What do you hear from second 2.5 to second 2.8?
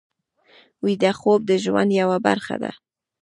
ده